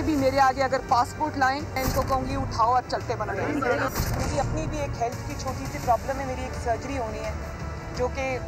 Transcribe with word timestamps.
بچے 0.00 0.06
بھی 0.06 0.16
میرے 0.16 0.38
آگے 0.40 0.62
اگر 0.62 0.80
پاسپورٹ 0.88 1.36
لائیں، 1.38 1.60
میں 1.74 1.82
ان 1.82 1.88
کو 1.94 2.02
کہوں 2.08 2.24
گی 2.28 2.36
اٹھاؤ 2.36 2.74
اور 2.74 2.82
چلتے 2.90 3.14
بنا 3.18 3.32
میری 3.32 4.38
اپنی 4.40 4.66
بھی 4.70 4.78
ایک 4.78 5.02
ہیلتھ 5.02 5.28
کی 5.28 5.34
چھوٹی 5.38 5.64
سی 5.72 5.78
پرابلم 5.84 6.20
ہے، 6.20 6.24
میری 6.26 6.42
ایک 6.42 6.54
سرجری 6.64 6.98
ہونی 6.98 7.24
ہے، 7.24 7.32
جو 7.96 8.08
کہ 8.14 8.38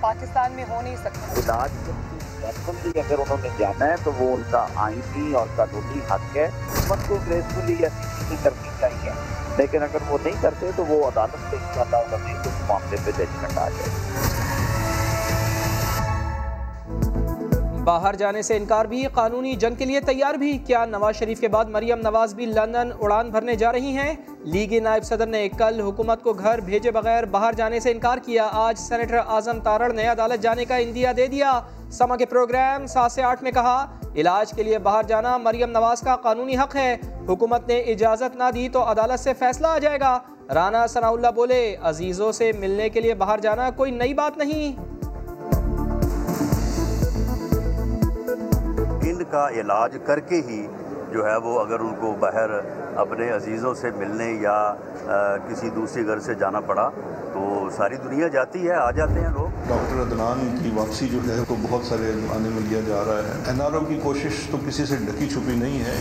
پاکستان 0.00 0.52
میں 0.52 0.64
ہو 0.68 0.80
نہیں 0.82 0.96
سکتی۔ 1.04 1.40
علاج 1.40 1.70
اگر 2.98 3.18
انہوں 3.18 3.36
نے 3.42 3.48
جانا 3.58 3.86
ہے، 3.86 3.94
تو 4.04 4.12
وہ 4.18 4.34
ان 4.34 4.42
کا 4.50 4.66
آئینی 4.86 5.32
اور 5.34 5.46
قانونی 5.56 6.00
حق 6.10 6.36
ہے۔ 6.36 6.46
حکومت 6.46 7.08
کو 7.08 7.16
گریسفلی 7.26 7.76
ایسی 7.80 8.36
کرنی 8.42 8.70
چاہیے 8.80 9.12
لیکن 9.56 9.82
اگر 9.82 10.00
وہ 10.08 10.18
نہیں 10.24 10.42
کرتے، 10.42 10.70
تو 10.76 10.84
وہ 10.86 11.06
عدالت 11.08 11.50
سے 11.50 11.56
ان 11.56 11.72
شاء 11.74 11.82
اللہ 11.82 12.28
اس 12.46 12.62
معاملے 12.68 12.96
پہ 13.04 13.10
ججمنٹ 13.18 13.58
آ 13.58 13.68
جائے۔ 13.68 14.06
باہر 17.88 18.14
جانے 18.14 18.42
سے 18.42 18.56
انکار 18.56 18.84
بھی، 18.84 19.04
قانونی 19.12 19.54
جنگ 19.54 19.74
کے 19.74 19.84
لیے 19.84 20.00
تیار 20.00 20.34
بھی۔ 20.34 20.58
کیا 20.58 20.84
نواز 20.84 21.16
شریف 21.16 21.40
کے 21.40 21.48
بعد 21.48 21.64
مریم 21.64 21.98
نواز 21.98 22.34
بھی 22.34 22.46
لندن 22.46 22.90
اڑان 23.00 23.30
بھرنے 23.30 23.54
جا 23.54 23.72
رہی 23.72 23.96
ہیں؟ 23.96 24.14
لیگی 24.44 24.80
نائب 24.80 25.04
صدر 25.04 25.26
نے 25.26 25.48
کل 25.48 25.80
حکومت 25.80 26.22
کو 26.22 26.32
گھر 26.32 26.60
بھیجے 26.60 26.90
بغیر 26.90 27.24
باہر 27.24 27.52
جانے 27.52 27.80
سے 27.80 27.90
انکار 27.90 28.18
کیا۔ 28.18 28.48
آج 28.52 28.78
سینیٹر 28.78 29.16
اعظم 29.28 29.60
تارڑ 29.60 29.92
نے 29.92 30.06
عدالت 30.06 30.42
جانے 30.42 30.64
کا 30.64 30.76
اندیا 30.76 31.12
دے 31.16 31.26
دیا۔ 31.26 31.60
سما 31.90 32.16
کے 32.16 32.26
پروگرام 32.26 32.86
سات 32.86 33.12
سے 33.12 33.22
آٹھ 33.22 33.42
میں 33.42 33.52
کہا، 33.52 33.86
علاج 34.16 34.52
کے 34.52 34.62
لیے 34.62 34.78
باہر 34.78 35.02
جانا 35.02 35.36
مریم 35.36 35.70
نواز 35.70 36.00
کا 36.00 36.16
قانونی 36.16 36.56
حق 36.56 36.76
ہے۔ 36.76 36.96
حکومت 37.28 37.68
نے 37.68 37.78
اجازت 37.80 38.36
نہ 38.36 38.50
دی 38.54 38.68
تو 38.68 38.82
عدالت 38.82 39.20
سے 39.20 39.32
فیصلہ 39.38 39.66
آ 39.66 39.78
جائے 39.78 40.00
گا۔ 40.00 40.18
رانا 40.54 40.86
ثناء 40.86 41.10
اللہ 41.10 41.30
بولے، 41.34 41.76
عزیزوں 41.82 42.32
سے 42.32 42.52
ملنے 42.58 42.88
کے 42.88 43.00
لیے 43.00 43.14
باہر 43.14 43.38
جانا 43.38 43.70
کوئی 43.70 43.90
نئی 43.90 44.14
بات 44.14 44.38
نہیں۔ 44.38 44.87
کا 49.30 49.48
علاج 49.50 49.96
کر 50.06 50.20
کے 50.20 50.36
ہی 50.48 50.66
جو 51.12 51.26
ہے 51.26 51.36
وہ 51.36 51.60
اگر 51.60 51.80
ان 51.80 51.94
کو 52.00 52.14
باہر 52.20 52.50
اپنے 52.96 53.30
عزیزوں 53.30 53.74
سے 53.74 53.90
ملنے 53.96 54.32
یا 54.40 54.74
کسی 55.48 55.70
دوسری 55.70 56.06
گھر 56.06 56.18
سے 56.18 56.34
جانا 56.34 56.60
پڑا 56.60 56.90
تو 57.32 57.68
ساری 57.76 57.96
دنیا 57.96 58.28
جاتی 58.28 58.68
ہے، 58.68 58.74
آ 58.74 58.90
جاتے 58.90 59.20
ہیں 59.20 59.28
لوگ۔ 59.28 59.68
ڈاکٹر 59.68 60.02
عدنان 60.02 60.56
کی 60.62 60.70
واپسی 60.74 61.08
جو 61.08 61.18
ہے 61.28 61.44
تو 61.48 61.54
بہت 61.62 61.84
سارے 61.84 62.12
آنے 62.36 62.48
میں 62.48 62.62
لیا 62.68 62.80
جا 62.86 63.02
رہا 63.06 63.22
ہے۔ 63.28 63.32
این 63.46 63.60
آر 63.60 63.72
او 63.72 63.80
کی 63.80 64.00
کوشش 64.02 64.46
تو 64.50 64.58
کسی 64.66 64.86
سے 64.86 64.96
ڈھکی 64.96 65.28
چھپی 65.28 65.56
نہیں 65.56 65.78
ہے۔ 65.78 65.96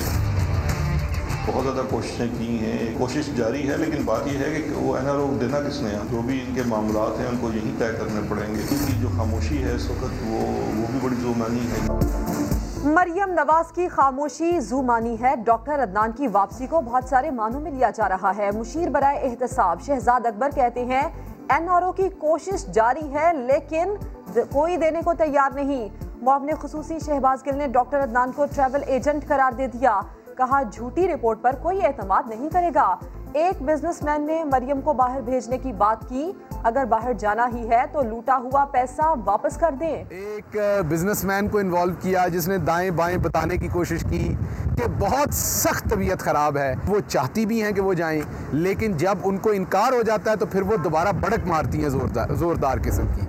بہت 1.46 1.64
زیادہ 1.64 1.82
کوششیں 1.90 2.28
کی 2.38 2.58
ہیں، 2.60 2.96
کوشش 2.98 3.28
جاری 3.36 3.70
ہے، 3.70 3.78
لیکن 3.78 4.02
بات 4.06 4.28
یہ 4.28 4.38
ہے 4.38 4.62
کہ 4.62 4.74
وہ 4.74 4.98
این 4.98 5.08
آر 5.08 5.16
او 5.16 5.38
دینا 5.42 5.60
کس 5.70 5.82
نے 5.82 5.90
جو 6.12 6.22
بھی 6.22 6.44
ان 6.48 6.56
کے 6.56 6.62
معاملات 6.66 7.20
ہیں، 7.20 7.28
ان 7.28 7.38
کو 7.42 7.50
یہی 7.54 7.72
طے 7.80 7.86
کرنے 8.00 8.22
پڑیں 8.30 8.56
گے۔ 8.56 8.62
ان 8.72 8.86
کی 8.88 8.94
جو 9.02 9.08
خاموشی 9.18 9.64
ہے 9.64 9.72
اس 9.76 9.90
وقت 9.90 10.14
وہ 10.28 10.40
وہ 10.78 10.86
بھی 10.92 11.00
بڑی 11.04 11.16
زومانی 11.22 11.68
ہے۔ 11.72 12.57
مریم 12.88 13.34
نواز 13.34 13.72
کی 13.72 13.88
خاموشی 13.88 14.60
زو 14.60 14.82
مانی 14.82 15.16
ہے۔ 15.22 15.34
ڈاکٹر 15.46 15.84
عدنان 15.84 16.12
کی 16.12 16.28
واپسی 16.28 16.68
کو 16.68 16.82
بہت 16.82 17.04
سارے 17.04 17.32
معنوں 17.32 17.62
میں 17.62 17.72
لیا 17.72 17.90
جا 17.90 18.10
رہا 18.10 18.32
ہے۔ 18.38 18.50
مشیر 18.56 18.90
برائے 18.90 19.18
احتساب۔ 19.18 19.82
شہزاد 19.82 20.26
اکبر 20.26 20.50
کہتے 20.56 20.86
ہیں، 20.86 21.02
این 21.50 21.70
آر 21.70 21.82
او 21.82 21.92
کی 21.92 22.10
کوشش 22.10 22.66
جاری 22.66 23.14
ہے، 23.14 23.34
لیکن 23.34 23.96
کوئی 24.34 24.78
دینے 24.78 25.02
کو 25.06 25.14
تیار 25.14 25.56
نہیں۔ 25.56 25.90
معاون 26.22 26.50
خصوصی 26.62 27.00
شہباز 27.00 27.46
گل 27.48 27.58
نے 27.58 27.68
ڈاکٹر 27.68 28.04
عدنان 28.04 28.32
کو 28.32 28.46
ٹریول 28.56 28.82
ایجنٹ 28.88 29.28
قرار 29.28 29.52
دے 29.52 29.68
دیا۔ 29.68 30.02
کہا، 30.38 30.64
جھوٹی 30.64 31.08
رپورٹ 31.08 31.42
پر 31.42 31.56
کوئی 31.62 31.86
اعتماد 31.86 32.24
نہیں 32.30 32.50
کرے 32.50 32.70
گا۔ 32.76 32.96
ایک 33.34 33.62
بزنس 33.62 34.04
مین 34.04 34.22
نے 34.22 34.44
مریم 34.44 34.82
کو 34.82 34.94
باہر 34.94 35.22
بھیجنے 35.22 35.58
کی 35.58 35.74
بات 35.74 36.10
کی۔ 36.10 36.32
اگر 36.64 36.86
باہر 36.86 37.14
جانا 37.14 37.48
ہی 37.54 37.70
ہے 37.70 37.84
تو 37.92 38.02
لوٹا 38.02 38.38
ہوا 38.44 38.64
پیسہ 38.66 39.14
واپس 39.26 39.58
کر 39.58 39.76
دیں۔ 39.80 40.04
ایک 40.10 40.58
بزنس 40.90 41.24
مین 41.24 41.48
کو 41.48 41.58
انوالو 41.58 41.94
کیا 42.02 42.28
جس 42.28 42.48
نے 42.48 42.58
دائیں 42.58 42.90
بائیں 42.92 43.18
بتانے 43.18 43.58
کی 43.58 43.68
کوشش 43.68 44.06
کی 44.10 44.34
کہ 44.78 44.88
بہت 45.00 45.34
سخت 45.34 45.90
طبیعت 45.90 46.20
خراب 46.20 46.58
ہے۔ 46.58 46.74
وہ 46.88 47.00
چاہتی 47.08 47.46
بھی 47.46 47.62
ہیں 47.64 47.72
کہ 47.72 47.82
وہ 47.82 47.94
جائیں، 47.94 48.22
لیکن 48.52 48.98
جب 48.98 49.18
ان 49.24 49.38
کو 49.38 49.52
انکار 49.52 49.94
ہو 49.94 50.02
جاتا 50.02 50.32
ہے 50.32 50.36
تو 50.36 50.46
پھر 50.46 50.62
وہ 50.62 50.78
دوبارہ 50.78 51.12
بڑک 51.22 51.48
مارتی 51.48 51.82
ہیں 51.84 51.90
زوردار 51.90 52.78
قسم 52.84 53.08
کی۔ 53.16 53.27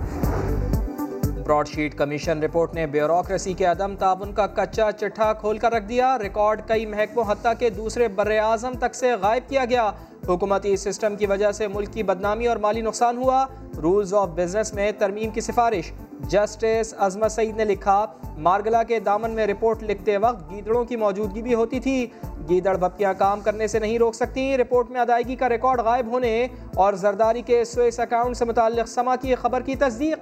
براڈ 1.49 1.67
شیٹ 1.67 1.97
کمیشن 1.97 2.43
رپورٹ 2.43 2.73
نے 2.73 2.85
بیوروکریسی 2.87 3.53
کے 3.53 3.65
عدم 3.65 3.95
تعاون 3.95 4.33
کا 4.33 4.47
کچا 4.47 4.91
چٹھا 4.91 5.33
کھول 5.33 5.57
کر 5.57 5.71
رکھ 5.73 5.83
دیا۔ 5.83 6.17
ریکارڈ 6.17 6.61
کئی 6.67 6.85
محکموں 6.85 7.23
حتیٰ 7.27 7.53
کے 7.59 7.69
دوسرے 7.69 8.07
بر 8.07 8.31
اعظم 8.31 8.73
تک 8.79 8.95
سے 8.95 9.13
غائب 9.21 9.49
کیا 9.49 9.65
گیا۔ 9.65 9.91
حکومتی 10.27 10.75
سسٹم 10.77 11.15
کی 11.15 11.25
وجہ 11.25 11.51
سے 11.51 11.67
ملک 11.67 11.93
کی 11.93 12.03
بدنامی 12.03 12.47
اور 12.47 12.57
مالی 12.57 12.81
نقصان 12.81 13.17
ہوا۔ 13.17 13.45
رولز 13.77 14.13
آف 14.13 14.27
بزنس 14.27 14.73
میں 14.73 14.91
ترمیم 14.97 15.29
کی 15.29 15.41
سفارش۔ 15.41 15.91
جسٹس 16.19 16.93
عظمت 16.97 17.31
سعید 17.31 17.57
نے 17.57 17.65
لکھا، 17.65 18.05
مارگلا 18.37 18.83
کے 18.83 18.99
دامن 18.99 19.31
میں 19.31 19.47
رپورٹ 19.47 19.83
لکھتے 19.83 20.17
وقت 20.17 20.51
گیدڑوں 20.51 20.83
کی 20.85 20.95
موجودگی 20.95 21.41
بھی 21.41 21.53
ہوتی 21.53 21.79
تھی۔ 21.79 22.07
گیدڑ 22.49 22.77
بپیاں 22.77 23.13
کام 23.17 23.41
کرنے 23.41 23.67
سے 23.67 23.79
نہیں 23.79 23.99
روک 23.99 24.15
سکتی 24.15 24.57
رپورٹ 24.57 24.89
میں 24.89 25.01
ادائیگی 25.01 25.35
کا 25.35 25.49
ریکارڈ 25.49 25.81
غائب 25.81 26.07
ہونے 26.07 26.47
اور 26.75 26.93
زرداری 26.93 27.41
کے 27.41 27.63
سوئس 27.63 27.99
اکاؤنٹ 27.99 28.37
سے 28.37 28.45
متعلق 28.45 28.87
سما 28.87 29.15
کی 29.15 29.35
خبر 29.35 29.61
کی 29.61 29.75
تصدیق۔ 29.75 30.17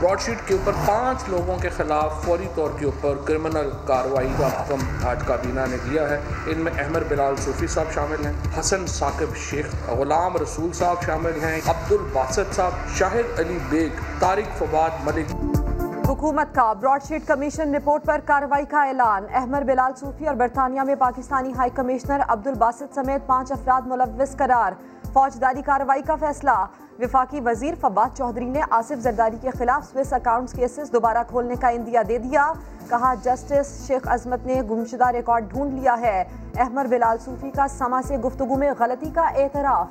براڈ 0.00 0.20
شیٹ 0.20 0.38
کے 0.46 0.54
اوپر 0.54 0.72
پانچ 0.86 1.22
لوگوں 1.28 1.56
کے 1.58 1.68
خلاف 1.68 2.24
فوری 2.24 2.48
طور 2.54 2.70
کے 2.78 2.84
اوپر 2.84 3.14
کرمنل 3.24 3.70
کاروائی 3.86 4.28
کا 4.38 4.46
حکم 4.46 5.08
آج 5.08 5.22
کابینہ 5.26 5.60
نے 5.70 5.76
دیا 5.90 6.08
ہے۔ 6.10 6.20
ان 6.46 6.58
میں 6.58 6.72
احمد 6.78 6.98
بلال 7.08 7.36
صوفی 7.36 7.66
صاحب 7.66 7.92
شامل 7.94 8.26
ہیں، 8.26 8.32
حسن 8.60 8.86
ثاقب 8.86 9.36
شیخ، 9.36 9.66
غلام 9.88 10.36
رسول 10.36 10.72
صاحب 10.72 11.02
شامل 11.06 11.44
ہیں 11.44 11.60
عبد 11.66 11.92
الباسط 11.92 12.54
صاحب، 12.54 12.72
شاہد 12.94 13.40
علی 13.40 13.58
بیگ، 13.68 13.90
طارق 14.18 14.58
فواد 14.58 14.90
ملک۔ 15.04 15.34
حکومت 16.08 16.54
کا 16.54 16.72
براڈ 16.72 17.02
شیٹ 17.08 17.26
کمیشن 17.26 17.74
رپورٹ 17.74 18.04
پر 18.04 18.20
کارروائی 18.24 18.64
کا 18.64 18.82
اعلان۔ 18.82 19.24
احمد 19.34 19.64
بلال 19.66 19.92
صوفی 20.00 20.26
اور 20.26 20.34
برطانیہ 20.34 20.80
میں 20.80 20.94
پاکستانی 20.94 21.52
ہائی 21.52 21.70
کمشنر 21.74 22.20
عبد 22.28 22.46
الباسط 22.46 22.94
سمیت 22.94 23.26
پانچ 23.26 23.52
افراد 23.52 23.82
ملوث 23.86 24.36
قرار۔ 24.36 24.72
فوجداری 25.12 25.62
کارروائی 25.62 26.02
کا 26.02 26.16
فیصلہ۔ 26.16 26.64
وفاقی 27.00 27.40
وزیر 27.40 27.74
فباد 27.80 28.16
چودھری 28.16 28.44
نے 28.44 28.60
آصف 28.70 28.98
زرداری 28.98 29.36
کے 29.40 29.50
خلاف 29.50 29.92
سویس 29.92 30.12
اکاؤنٹس 30.12 30.52
کیسز 30.52 30.92
دوبارہ 30.92 31.18
کھولنے 31.28 31.54
کا 31.60 31.68
اندیا 31.68 32.02
دے 32.08 32.18
دیا۔ 32.18 32.52
کہا، 32.88 33.14
جسٹس 33.14 33.86
شیخ 33.86 34.08
عظمت 34.08 34.46
نے 34.46 34.62
گمشدہ 34.70 35.08
ریکارڈ 35.08 35.50
ڈھونڈ 35.50 35.74
لیا 35.74 36.00
ہے۔ 36.00 36.24
احمد 36.56 36.82
بلال 36.90 37.18
صوفی 37.18 37.50
کا 37.50 37.68
سما 37.68 38.02
سے 38.02 38.18
گفتگو 38.18 38.56
میں 38.56 38.72
غلطی 38.78 39.10
کا 39.10 39.22
اعتراف۔ 39.22 39.86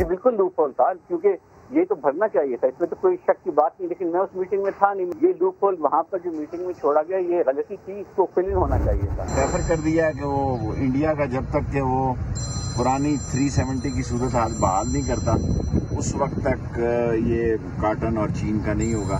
یہ 0.00 0.04
بالکل 0.04 0.36
لوپ 0.36 0.60
ہول 0.60 0.72
تھا 0.72 0.92
کیونکہ 1.08 1.36
یہ 1.70 1.84
تو 1.88 1.94
بھرنا 1.94 2.28
چاہیے 2.28 2.56
تھا، 2.56 2.68
اس 2.68 2.80
میں 2.80 2.88
تو 2.88 2.96
کوئی 3.00 3.16
شک 3.16 3.42
کی 3.44 3.50
بات 3.50 3.80
نہیں، 3.80 3.88
لیکن 3.88 4.10
میں 4.12 4.20
اس 4.20 4.34
میٹنگ 4.36 4.62
میں 4.62 4.70
تھا 4.78 4.92
نہیں۔ 4.94 5.10
یہ 5.20 5.32
لوپ 5.40 5.64
ہول 5.64 5.76
وہاں 5.80 6.02
پر 6.02 6.18
جو 6.24 6.30
میٹنگ 6.30 6.64
میں 6.66 6.74
چھوڑا 6.80 7.02
گیا، 7.08 7.18
یہ 7.18 7.42
غلطی 7.46 7.76
تھی، 7.84 8.00
اس 8.00 8.14
کو 8.16 8.26
فل 8.34 8.52
ہونا 8.52 8.78
چاہیے 8.84 9.08
تھا۔ 9.16 9.24
ریفر 9.36 9.68
کر 9.68 9.80
دیا 9.84 10.10
کہ 10.10 10.24
وہ 10.24 10.72
انڈیا 10.76 11.14
کا 11.14 11.24
جب 11.24 11.50
تک 11.50 11.72
کہ 11.72 11.80
وہ 11.80 12.14
پرانی 12.76 13.16
370 13.32 13.90
کی 13.90 14.02
صورت 14.02 14.34
حال 14.34 14.52
بحال 14.60 14.92
نہیں 14.92 15.08
کرتا، 15.08 15.32
اس 15.98 16.14
وقت 16.14 16.40
تک 16.44 16.78
یہ 17.26 17.56
کاٹن 17.80 18.16
اور 18.18 18.28
چین 18.40 18.58
کا 18.66 18.72
نہیں 18.72 18.94
ہوگا۔ 18.94 19.18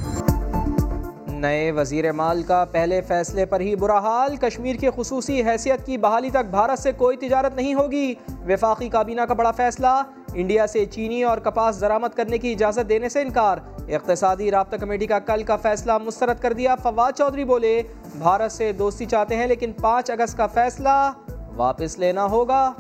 نئے 1.35 1.73
وزیر 1.73 2.13
مال 2.13 2.43
کا 2.43 2.65
پہلے 2.73 3.01
فیصلے 3.01 3.47
پر 3.47 3.61
ہی 3.61 3.77
برا 3.77 3.99
حال۔ 3.99 4.37
کشمیر 4.37 4.77
کی 4.77 4.89
خصوصی 4.97 5.43
حیثیت 5.43 5.87
کی 5.87 5.97
بحالی 5.97 6.31
تک 6.31 6.51
بھارت 6.51 6.79
سے 6.79 6.93
کوئی 6.93 7.17
تجارت 7.17 7.57
نہیں 7.57 7.75
ہوگی۔ 7.75 8.15
وفاقی 8.49 8.89
کابینہ 8.89 9.21
کا 9.21 9.35
بڑا 9.35 9.51
فیصلہ۔ 9.51 10.03
انڈیا 10.35 10.67
سے 10.67 10.85
چینی 10.85 11.23
اور 11.23 11.39
کپاس 11.39 11.81
درامت 11.81 12.15
کرنے 12.15 12.39
کی 12.39 12.53
اجازت 12.53 12.89
دینے 12.89 13.09
سے 13.09 13.23
انکار۔ 13.23 13.59
اقتصادی 13.89 14.51
رابطہ 14.51 14.77
کمیٹی 14.77 15.07
کا 15.07 15.19
کل 15.19 15.43
کا 15.43 15.57
فیصلہ 15.57 15.99
مسترد 15.99 16.43
کر 16.43 16.53
دیا۔ 16.53 16.75
فواد 16.75 17.13
چودھری 17.19 17.45
بولے، 17.45 17.83
بھارت 18.19 18.53
سے 18.53 18.73
دوستی 18.73 19.05
چاہتے 19.05 19.37
ہیں، 19.37 19.47
لیکن 19.47 19.73
پانچ 19.73 20.11
اگست 20.11 20.37
کا 20.37 20.47
فیصلہ 20.47 21.13
واپس 21.57 21.99
لینا 21.99 22.25
ہوگا۔ 22.25 22.73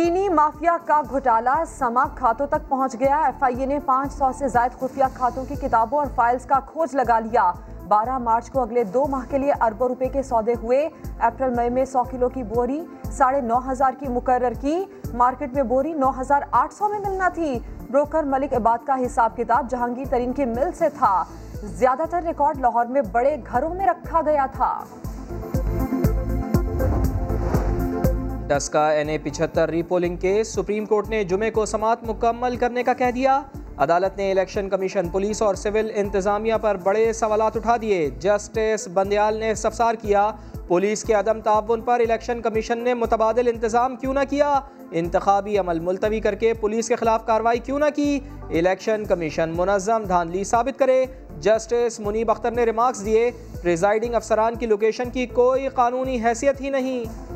چینی 0.00 0.28
مافیا 0.28 0.76
کا 0.84 1.00
گھٹالا 1.10 1.54
سما 1.78 2.04
کھاتوں 2.14 2.46
تک 2.46 2.68
پہنچ 2.68 2.94
گیا۔ 3.00 3.16
ایف 3.24 3.42
آئی 3.42 3.60
اے 3.60 3.66
نے 3.66 3.78
پانچ 3.84 4.12
سو 4.12 4.30
سے 4.38 4.48
زائد 4.48 4.78
خفیہ 4.80 5.04
کھاتوں 5.14 5.44
کی 5.48 5.54
کتابوں 5.54 5.98
اور 5.98 6.06
فائلز 6.14 6.46
کا 6.46 6.60
کھوج 6.60 6.94
لگا 6.94 7.18
لیا۔ 7.20 7.52
بارہ 7.88 8.18
مارچ 8.18 8.50
کو 8.50 8.60
اگلے 8.60 8.84
دو 8.84 9.04
ماہ 9.06 9.24
کے 9.30 9.38
لیے 9.38 9.52
اربوں 9.60 9.88
روپے 9.88 10.08
کے 10.08 10.22
سودے 10.22 10.54
ہوئے۔ 10.62 10.88
اپریل 11.18 11.54
مئی 11.54 11.70
میں 11.70 11.84
سو 11.84 12.02
کلو 12.02 12.28
کی 12.28 12.42
بوری، 12.42 12.80
ساڑھے 13.12 13.40
نو 13.40 13.58
ہزار 13.70 13.92
کی 13.98 14.08
مقرر 14.08 14.52
کی۔ 14.60 14.84
مارکیٹ 15.14 15.52
میں 15.52 15.62
بوری 15.62 15.92
نو 15.92 16.10
ہزار 16.20 16.42
آٹھ 16.50 16.74
سو 16.74 16.88
میں 16.88 16.98
ملنا 16.98 17.28
تھی۔ 17.28 17.58
بروکر 17.90 18.22
ملک 18.22 18.54
عباد 18.54 18.86
کا 18.86 18.96
حساب 19.06 19.36
کتاب 19.36 19.70
جہانگیر 19.70 20.06
ترین 20.10 20.32
کی 20.32 20.44
مل 20.44 20.72
سے 20.78 20.88
تھا۔ 20.88 21.24
زیادہ 21.62 22.02
تر 22.10 22.22
ریکارڈ 22.22 22.58
لاہور 22.58 22.86
میں 22.86 23.02
بڑے 23.12 23.36
گھروں 23.52 23.74
میں 23.74 23.86
رکھا 23.86 24.20
گیا 24.26 24.46
تھا۔ 24.52 24.78
ڈسکا 28.50 28.90
این 28.90 29.08
اے 29.08 29.18
پچھتر 29.18 29.68
ری 29.68 29.82
پولنگ 29.82 30.16
کے 30.16 30.44
سپریم 30.44 30.86
کورٹ 30.86 31.08
نے 31.08 31.24
جمعے 31.24 31.50
کو 31.50 31.66
سماعت 31.66 31.98
مکمل 32.02 32.56
کرنے 32.56 32.82
کا 32.82 32.92
کہہ 32.92 33.10
دیا۔ 33.14 33.42
عدالت 33.76 34.16
نے 34.16 34.30
الیکشن 34.30 34.68
کمیشن، 34.68 35.08
پولیس 35.08 35.42
اور 35.42 35.54
سول 35.54 35.90
انتظامیہ 35.94 36.54
پر 36.62 36.76
بڑے 36.76 37.12
سوالات 37.12 37.56
اٹھا 37.56 37.76
دیے۔ 37.82 38.10
جسٹس 38.18 38.88
بندیال 38.88 39.34
نے 39.34 39.50
استفسار 39.50 39.94
کیا۔ 39.94 40.30
پولیس 40.68 41.04
کے 41.04 41.14
عدم 41.14 41.40
تعاون 41.40 41.80
پر 41.80 42.00
الیکشن 42.00 42.40
کمیشن 42.42 42.78
نے 42.78 42.94
متبادل 42.94 43.48
انتظام 43.48 43.96
کیوں 43.96 44.14
نہ 44.14 44.20
کیا؟ 44.30 44.60
انتخابی 44.90 45.58
عمل 45.58 45.80
ملتوی 45.80 46.20
کر 46.20 46.34
کے 46.34 46.54
پولیس 46.54 46.88
کے 46.88 46.96
خلاف 46.96 47.26
کارروائی 47.26 47.58
کیوں 47.58 47.78
نہ 47.78 47.84
کی؟ 47.96 48.20
الیکشن 48.50 49.04
کمیشن 49.08 49.52
منظم 49.56 50.02
دھاندلی 50.08 50.44
ثابت 50.44 50.78
کرے۔ 50.78 51.06
جسٹس 51.40 52.00
منیب 52.00 52.30
اختر 52.30 52.50
نے 52.50 52.64
ریمارکس 52.64 53.04
دیے۔ 53.04 53.30
پریزائڈنگ 53.62 54.14
افسران 54.14 54.54
کی 54.54 54.66
لوکیشن 54.66 55.10
کی 55.10 55.26
کوئی 55.26 55.68
قانونی 55.68 56.24
حیثیت 56.24 56.60
ہی 56.60 56.70
نہیں۔ 56.70 57.29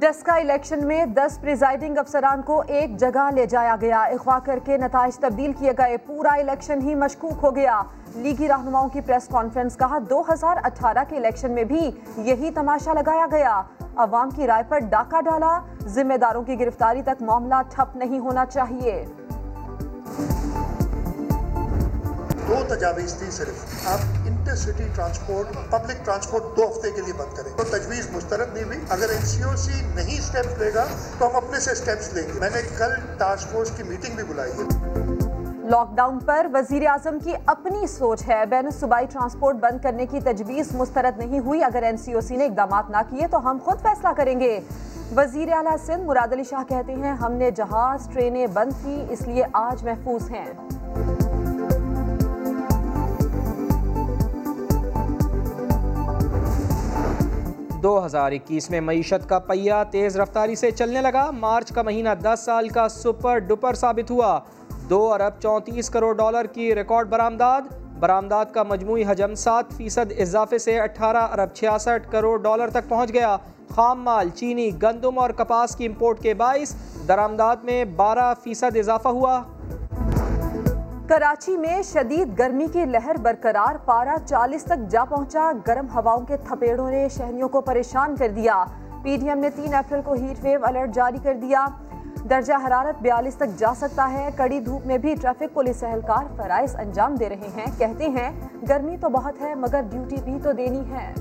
ڈسکا 0.00 0.34
الیکشن 0.34 0.86
میں 0.86 1.06
دس 1.06 1.40
پریزائڈنگ 1.40 1.98
افسران 1.98 2.42
کو 2.42 2.62
ایک 2.66 2.96
جگہ 2.96 3.30
لے 3.34 3.46
جایا 3.46 3.76
گیا۔ 3.80 4.00
اغوا 4.00 4.38
کر 4.38 4.58
کے 4.64 4.76
نتائج 4.76 5.18
تبدیل 5.18 5.52
کیے 5.52 5.72
گئے۔ 5.78 5.96
پورا 5.96 6.32
الیکشن 6.32 6.80
ہی 6.80 6.94
مشکوک 6.94 7.44
ہو 7.44 7.56
گیا۔ 7.56 7.82
لیگی 8.14 8.48
رہنماؤں 8.48 8.88
کی 8.88 9.00
پریس 9.00 9.28
کانفرنس 9.28 9.76
کہا، 9.76 9.98
دو 10.10 10.22
ہزار 10.32 10.56
اٹھارہ 10.64 10.98
کے 11.08 11.16
الیکشن 11.16 11.50
میں 11.50 11.64
بھی 11.64 11.90
یہی 12.16 12.50
تماشا 12.50 12.92
لگایا 12.92 13.26
گیا۔ 13.30 13.62
عوام 13.96 14.30
کی 14.30 14.46
رائے 14.46 14.62
پر 14.68 14.78
ڈاکہ 14.78 15.20
ڈالا۔ 15.20 15.60
ذمہ 15.86 16.16
داروں 16.16 16.42
کی 16.42 16.60
گرفتاری 16.60 17.02
تک 17.02 17.22
معاملہ 17.22 17.54
ٹھپ 17.70 17.96
نہیں 17.96 18.18
ہونا 18.18 18.46
چاہیے۔ 18.46 19.04
دو 22.48 22.74
تجاویز 22.74 23.14
تھی 23.14 23.30
صرف۔ 23.30 23.86
آپ 23.86 23.98
ان 24.26 24.35
inter 24.46 24.72
city 24.72 24.84
transport 24.94 25.70
public 25.70 26.04
transport 26.04 26.56
دو 26.56 26.64
ہفتے 26.64 26.90
کے 26.90 27.00
لیے 27.00 27.12
بند 27.12 27.36
کریں۔ 27.36 27.52
تو 27.56 27.64
تجویز 27.64 28.08
مسترد 28.12 28.54
نہیں 28.54 28.64
ہوئی۔ 28.64 28.78
اگر 28.88 29.08
این 29.08 29.26
سی 29.26 29.42
او 29.42 29.56
سی 29.56 29.72
نہیں 29.94 30.18
اسٹیپس 30.18 30.58
لے 30.58 30.70
گا، 30.74 30.84
تو 31.18 31.26
ہم 31.26 31.36
اپنے 31.36 31.60
سے 31.60 31.70
اسٹیپس 31.72 32.14
لیں 32.14 32.22
گے۔ 32.28 32.40
میں 32.40 32.50
نے 32.54 32.62
کل 32.78 32.90
ٹاسک 33.18 33.48
فورس 33.52 33.70
کی 33.76 33.82
میٹنگ 33.82 34.16
بھی 34.16 34.24
بلائی 34.24 34.52
ہے۔ 34.52 34.64
لاک 35.68 35.96
ڈاؤن 35.96 36.18
پر 36.18 36.46
وزیر 36.52 36.86
اعظم 36.86 37.18
کی 37.24 37.32
اپنی 37.46 37.86
سوچ 37.86 38.28
ہے۔ 38.28 38.46
بین 38.50 38.64
الصوبائی 38.64 39.06
ٹرانسپورٹ 39.06 39.56
بند 39.56 39.82
کرنے 39.82 40.06
کی 40.06 40.20
تجویز 40.20 40.74
مسترد 40.74 41.18
نہیں 41.18 41.38
ہوئی۔ 41.38 41.64
اگر 41.64 41.82
این 41.82 41.96
سی 41.96 42.12
او 42.12 42.20
سی 42.20 42.36
نے 42.36 42.44
اقدامات 42.44 42.90
نہ 42.90 42.96
کیے 43.10 43.26
تو 43.30 43.50
ہم 43.50 43.58
خود 43.64 43.82
فیصلہ 43.82 44.08
کریں 44.16 44.40
گے۔ 44.40 44.60
وزیر 45.16 45.52
اعلیٰ 45.52 45.76
سندھ 45.86 46.06
مراد 46.06 46.32
علی 46.32 46.44
شاہ 46.44 46.68
کہتے 46.68 46.94
ہیں، 46.94 47.14
ہم 47.14 47.32
نے 47.32 47.50
جہاز، 47.50 48.08
ٹرینیں 48.12 48.46
بند 48.46 48.72
کی، 48.84 49.04
اس 49.10 49.22
لیے 49.22 49.44
آج 49.52 49.84
محفوظ 49.84 50.30
ہیں۔ 50.30 50.52
دو 57.82 58.04
ہزار 58.06 58.32
اکیس 58.32 58.70
میں 58.70 58.80
معیشت 58.80 59.28
کا 59.28 59.38
پہیا 59.38 59.82
تیز 59.82 60.16
رفتاری 60.16 60.54
سے 60.54 60.70
چلنے 60.70 61.00
لگا۔ 61.00 61.30
مارچ 61.30 61.72
کا 61.72 61.82
مہینہ 61.82 62.08
دس 62.22 62.40
سال 62.44 62.68
کا 62.68 62.88
سپر 62.88 63.38
ڈپر 63.38 63.74
ثابت 63.74 64.10
ہوا۔ 64.10 64.38
دو 64.90 65.12
ارب 65.12 65.40
چونتیس 65.40 65.90
کروڑ 65.90 66.14
ڈالر 66.14 66.44
کی 66.44 66.74
ریکارڈ 66.74 67.08
برآمدات 67.08 67.62
برآمدات 67.98 68.54
کا 68.54 68.62
مجموعی 68.62 69.04
حجم 69.08 69.34
سات 69.34 69.72
فیصد 69.76 70.12
اضافے 70.18 70.58
سے 70.58 70.78
اٹھارہ 70.80 71.26
ارب 71.32 71.54
چھیاسٹھ 71.54 72.10
کروڑ 72.12 72.38
ڈالر 72.38 72.70
تک 72.70 72.88
پہنچ 72.88 73.12
گیا۔ 73.12 73.36
خام 73.74 74.02
مال، 74.02 74.28
چینی، 74.28 74.70
گندم 74.82 75.18
اور 75.18 75.30
کپاس 75.30 75.76
کی 75.76 75.86
امپورٹ 75.86 76.20
کے 76.20 76.34
باعث 76.34 76.74
درآمدات 77.08 77.64
میں 77.64 77.84
بارہ 77.84 78.32
فیصد 78.44 78.76
اضافہ 78.76 79.08
ہوا۔ 79.08 79.42
کراچی 81.08 81.56
میں 81.56 81.82
شدید 81.82 82.38
گرمی 82.38 82.66
کی 82.72 82.84
لہر 82.84 83.16
برقرار 83.22 83.76
پارا 83.84 84.16
چالیس 84.26 84.64
تک 84.64 84.90
جا 84.90 85.04
پہنچا، 85.04 85.52
گرم 85.66 85.86
ہواؤں 85.94 86.20
کے 86.20 86.36
تھپیڑوں 86.36 86.90
نے 86.90 87.08
شہریوں 87.08 87.48
کو 87.48 87.60
پریشان 87.60 88.16
کر 88.16 88.28
دیا۔ 88.28 88.64
پی 89.02 89.16
ڈی 89.16 89.28
ایم 89.28 89.38
نے 89.38 89.50
تین 89.50 89.74
اپریل 89.74 90.00
کو 90.04 90.12
ہیٹ 90.12 90.44
ویو 90.44 90.60
الرٹ 90.62 90.90
جاری 90.90 91.18
کر 91.22 91.34
دیا۔ 91.34 91.66
درجہ 92.30 92.54
حرارت 92.66 93.02
بیالیس 93.02 93.34
تک 93.34 93.58
جا 93.58 93.74
سکتا 93.76 94.10
ہے۔ 94.12 94.28
کڑی 94.36 94.60
دھوپ 94.60 94.86
میں 94.86 94.98
بھی 94.98 95.14
ٹریفک 95.14 95.54
پولیس 95.54 95.82
اہلکار 95.82 96.24
فرائض 96.36 96.76
انجام 96.76 97.14
دے 97.14 97.28
رہے 97.28 97.48
ہیں۔ 97.56 97.78
کہتے 97.78 98.08
ہیں، 98.08 98.30
گرمی 98.68 98.96
تو 98.96 99.08
بہت 99.08 99.40
ہے، 99.40 99.54
مگر 99.54 99.80
ڈیوٹی 99.90 100.16
بھی 100.24 100.38
تو 100.42 100.52
دینی 100.52 100.90
ہے۔ 100.90 101.12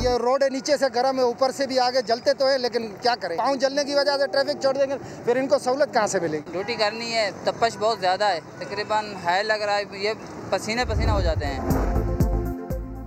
یہ 0.00 0.16
روڈ 0.16 0.42
ہے 0.42 0.48
نیچے 0.48 0.76
سے 0.76 0.86
گرم 0.94 1.18
ہے 1.18 1.22
اوپر 1.22 1.50
سے 1.50 1.66
بھی 1.66 1.78
آگے 1.80 2.02
جلتے 2.06 2.34
تو 2.34 2.48
ہے 2.48 2.58
لیکن 2.58 2.86
کیا 3.02 3.14
کریں؟ 3.20 3.36
پاؤں 3.36 3.56
جلنے 3.56 3.84
کی 3.84 3.94
وجہ 3.94 4.16
سے 4.18 4.26
ٹریفک 4.26 4.60
چھوڑ 4.62 4.74
دیں 4.74 4.86
گے 4.90 4.94
پھر 5.24 5.36
ان 5.36 5.46
کو 5.46 5.58
سہولت 5.58 5.94
کہاں 5.94 6.06
سے 6.06 6.20
ملے؟ 6.20 6.36
گی 6.36 6.52
ڈیوٹی 6.52 6.74
کرنی 6.74 7.12
ہے 7.14 7.30
تپش 7.44 7.76
بہت 7.78 8.00
زیادہ 8.00 8.24
ہے 8.24 8.40
تقریباً 8.58 9.04
ہے 9.24 9.42
لگ 9.42 9.62
رہا 9.66 9.76
ہے 9.76 9.82
یہ 9.92 10.12
پسینے 10.50 10.84
پسینہ 10.88 11.10
ہو 11.10 11.20
جاتے 11.20 11.46
ہیں۔ 11.46 11.60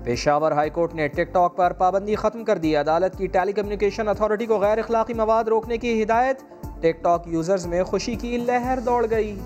پشاور 0.05 0.51
ہائی 0.51 0.69
کورٹ 0.69 0.95
نے 0.95 1.07
ٹک 1.07 1.33
ٹاک 1.33 1.55
پر 1.57 1.73
پابندی 1.73 2.15
ختم 2.15 2.43
کر 2.43 2.57
دی 2.57 2.75
عدالت 2.75 3.17
کی 3.17 3.27
ٹیلی 3.27 3.51
کمیونیکیشن 3.51 4.07
اتھارٹی 4.07 4.45
کو 4.45 4.57
غیر 4.57 4.77
اخلاقی 4.77 5.13
مواد 5.13 5.43
روکنے 5.43 5.77
کی 5.77 6.03
ہدایت۔ 6.03 6.41
ٹک 6.81 7.03
ٹاک 7.03 7.27
یوزرز 7.27 7.65
میں 7.65 7.83
خوشی 7.83 8.15
کی 8.15 8.37
لہر 8.37 8.79
دوڑ 8.79 9.05
گئی۔ 9.11 9.39